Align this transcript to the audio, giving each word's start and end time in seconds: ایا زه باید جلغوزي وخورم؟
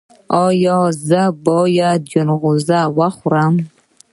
ایا 0.45 0.79
زه 1.07 1.21
باید 1.47 1.99
جلغوزي 2.11 2.79
وخورم؟ 2.97 3.53